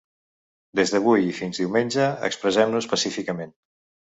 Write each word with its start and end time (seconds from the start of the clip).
Des 0.79 0.93
d'avui 0.95 1.27
i 1.31 1.35
fins 1.41 1.53
diumenge, 1.61 2.09
expressem-nos 2.31 2.89
pacíficament. 2.97 3.55